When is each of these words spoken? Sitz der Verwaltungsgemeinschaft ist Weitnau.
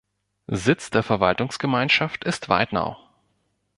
Sitz 0.47 0.89
der 0.89 1.03
Verwaltungsgemeinschaft 1.03 2.23
ist 2.23 2.49
Weitnau. 2.49 2.97